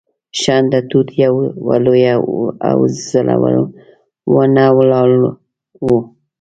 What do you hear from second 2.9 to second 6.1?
زړه ونه ولاړه وه.